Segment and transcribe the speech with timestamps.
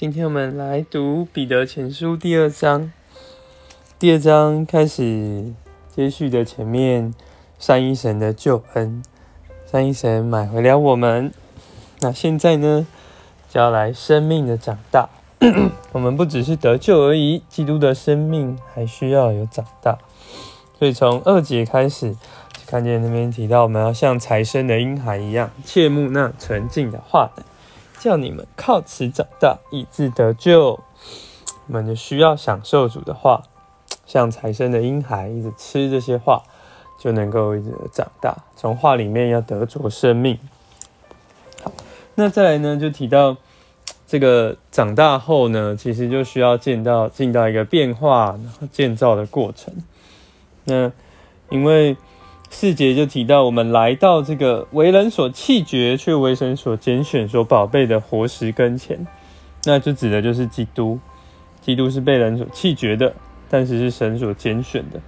[0.00, 2.92] 今天我们来读彼得前书第二章。
[3.98, 5.52] 第二章开始
[5.92, 7.12] 接续的前面，
[7.58, 9.02] 三一神的救恩，
[9.66, 11.32] 三一神买回了我们。
[11.98, 12.86] 那现在呢，
[13.50, 15.08] 就要来生命的长大。
[15.90, 19.98] 我们不只是得救而已，基督的生命还需要有长大。
[20.78, 27.32] 所以从二节开始，就看见那边提到，我们要像财生的婴孩一样，切慕那纯净的话
[27.98, 30.80] 叫你们靠此长大，以致得救。
[31.66, 33.42] 我们就需要享受主的话，
[34.06, 36.42] 像财生的婴孩，一直吃这些话，
[36.98, 38.36] 就能够一直长大。
[38.56, 40.38] 从话里面要得着生命。
[41.62, 41.72] 好，
[42.14, 43.36] 那再来呢，就提到
[44.06, 49.74] 这个长大后呢，其实就需要见到进到一个变化然后建造的过程。
[50.64, 50.90] 那
[51.50, 51.96] 因为。
[52.50, 59.06] 四节就提到，我们来到这个为人所弃绝，却为神所拣选、所宝贝的活石跟前，
[59.64, 60.98] 那就指的就是基督。
[61.60, 63.14] 基督是被人所弃绝的，
[63.50, 65.00] 但是是神所拣选的。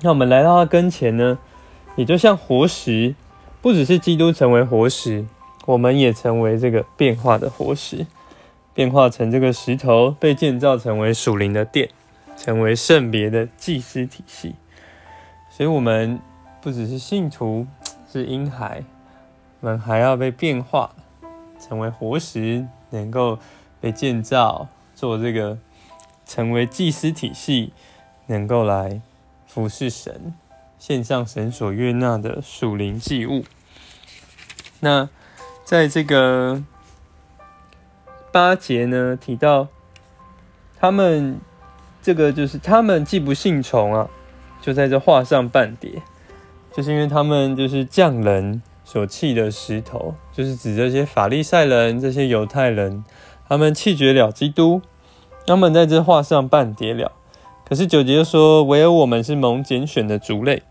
[0.00, 1.38] 那我们来到他跟前呢，
[1.94, 3.14] 也就像活石，
[3.60, 5.26] 不只是基督成为活石，
[5.66, 8.06] 我们也成为这个变化的活石，
[8.72, 11.90] 变化成这个石头，被建造成为属灵的殿，
[12.36, 14.54] 成为圣别的祭司体系。
[15.50, 16.18] 所以，我们。
[16.60, 17.66] 不只是信徒
[18.10, 18.84] 是婴孩，
[19.60, 20.90] 我们还要被变化
[21.60, 23.38] 成为活石，能够
[23.80, 25.58] 被建造做这个
[26.26, 27.72] 成为祭司体系，
[28.26, 29.00] 能够来
[29.46, 30.34] 服侍神，
[30.78, 33.44] 献上神所悦纳的属灵祭物。
[34.80, 35.08] 那
[35.64, 36.62] 在这个
[38.32, 39.68] 八节呢，提到
[40.78, 41.40] 他们
[42.02, 44.10] 这个就是他们既不信从啊，
[44.60, 46.02] 就在这画上半叠。
[46.72, 53.04] 就是因为他们就是匠人所弃的石头，就是指这些法利赛人、这些犹太人，
[53.48, 54.80] 他们弃绝了基督，
[55.46, 57.12] 他们在这画上半跌了。
[57.68, 60.62] 可是九节就说，唯有我们是蒙拣选的族类，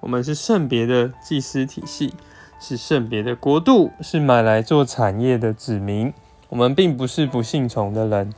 [0.00, 2.12] 我们是圣别的祭司体系，
[2.60, 6.12] 是圣别的国度，是买来做产业的子民。
[6.48, 8.32] 我们并不是不信从的人，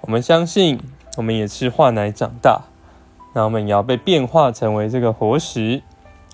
[0.00, 0.80] 我们相信，
[1.16, 2.62] 我们也是化奶长大，
[3.32, 5.82] 那我们也要被变化成为这个活石。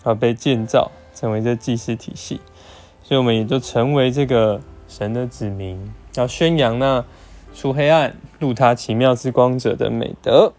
[0.05, 2.41] 要被建造成为这祭司体系，
[3.03, 7.05] 所以我们也就成为这个神的子民，要宣扬那
[7.55, 10.53] 出黑暗入他奇妙之光者的美德。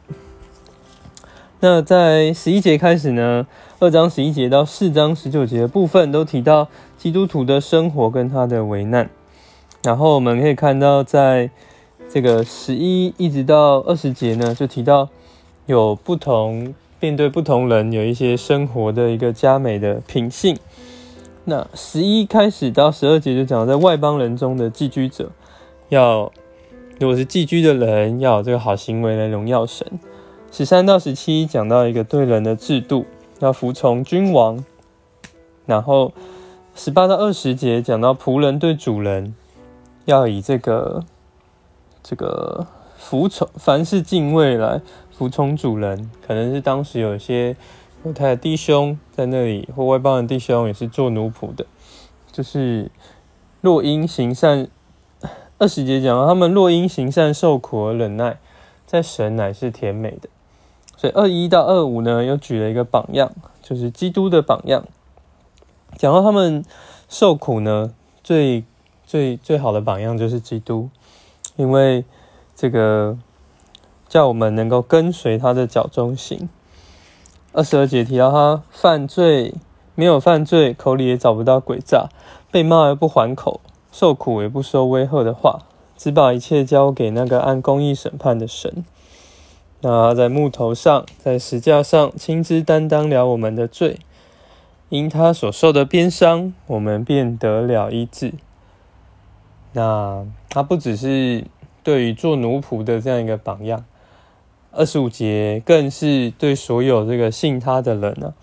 [1.60, 3.48] 那在十一节开始呢，
[3.80, 9.10] 二章十一节到四章十九节的部分都提到基督徒的生活跟他的危难。
[9.84, 11.50] 然后我们可以看到，在
[12.10, 15.10] 这个十一一直到二十节呢，就提到
[15.66, 16.76] 有不同。
[17.02, 20.56] 面对不同人，有一些生活的一个佳美的品性。
[21.46, 25.32] 那十一开始到十二节就讲，在外邦人中的寄居者，
[25.90, 26.32] 要
[27.00, 29.86] 如果是寄居的人，要有这个好行为来荣耀神。
[30.52, 33.08] 十三到十七讲到一个对人的制度，
[33.40, 34.64] 要服从君王。
[35.66, 36.14] 然后
[36.76, 39.34] 十八到二十节讲到仆人对主人，
[40.06, 41.04] 要以这个
[42.04, 42.68] 这个
[43.02, 44.82] 服从，凡事敬畏来。
[45.12, 47.56] 服从主人，可能是当时有些
[48.04, 51.68] 犹太弟兄在那里，或外邦的弟兄也是做奴仆的。
[52.32, 52.90] 就是
[53.60, 54.68] 若因行善，
[55.60, 58.40] 二十节讲他们若因行善受苦而忍耐，
[58.88, 60.28] 在神乃是甜美的。
[60.98, 63.32] 所以二一到二五呢，又举了一个榜样，
[63.62, 64.88] 就是基督的榜样。
[65.98, 66.66] 讲到他们
[67.08, 68.64] 受苦呢，最
[69.06, 70.90] 最最好的榜样就是基督，
[71.58, 72.06] 因为
[72.62, 73.18] 这个。
[74.12, 76.50] 叫我们能够跟随他的脚中行。
[77.54, 79.54] 二十二节提到他犯罪
[79.96, 82.10] 没有犯罪，口里也找不到诡诈，
[82.52, 85.60] 被骂而不还口，受苦也不说威吓的话，
[85.96, 88.84] 只把一切交给那个按公义审判的神。
[89.80, 94.00] 那在木头上，在石架上亲自担当了我们的罪，
[94.90, 98.34] 因他所受的鞭伤，我们便得了医治。
[99.72, 101.46] 那他不只是
[101.84, 103.86] 对于做奴仆的这样一个榜样。
[104.72, 108.34] 二十五节更是对所有这个信他的人呢，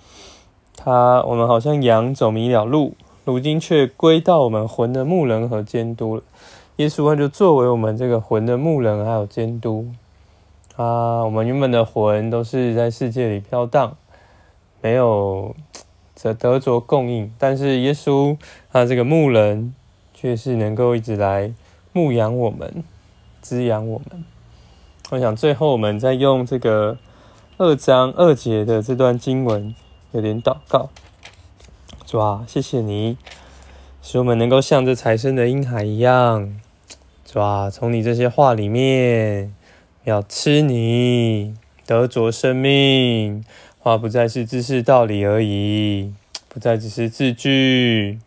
[0.76, 2.94] 他我们好像羊走迷了路，
[3.24, 6.22] 如今却归到我们魂的牧人和监督了。
[6.76, 9.88] 耶稣他就作为我们这个魂的牧人还有监督
[10.76, 13.96] 啊，我们原本的魂都是在世界里飘荡，
[14.82, 15.56] 没有
[16.14, 18.36] 则得着供应，但是耶稣
[18.70, 19.74] 他这个牧人
[20.12, 21.52] 却是能够一直来
[21.92, 22.84] 牧养我们，
[23.48, 24.22] 滋养我们。
[25.08, 26.98] 我想最后我们再用这个
[27.56, 29.74] 二章二节的这段经文
[30.12, 30.90] 有点祷告，
[32.04, 33.16] 主啊，谢谢你，
[34.02, 36.60] 使我们能够像这财生的婴孩一样，
[37.24, 39.54] 主啊，从你这些话里面，
[40.04, 41.54] 要吃你
[41.86, 43.42] 得着生命，
[43.78, 46.12] 话不再是知识道理而已，
[46.50, 48.18] 不再只是字句。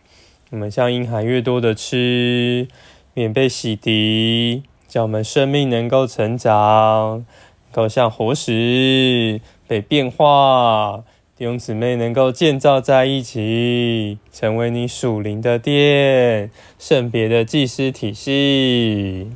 [0.50, 2.68] 我们像婴孩越多的吃，
[3.14, 7.26] 免被洗涤，叫我们生命能够成长，
[7.72, 11.06] 够像活石被变化。
[11.38, 19.32] 弟兄姊妹能够建造在一起，成为你属灵的殿，圣别的祭司体系。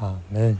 [0.00, 0.58] 阿门。